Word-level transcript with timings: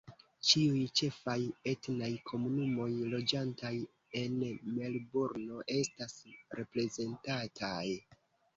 Ĉiuj 0.51 0.79
ĉefaj 0.99 1.35
etnaj 1.71 2.09
komunumoj 2.31 2.87
loĝantaj 3.13 3.73
en 4.23 4.41
Melburno 4.81 5.61
estas 5.77 6.19
reprezentataj. 6.63 7.87